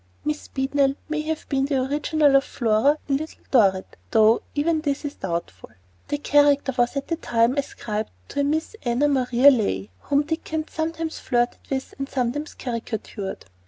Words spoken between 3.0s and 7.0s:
in Little Dorrit, though even this is doubtful. The character was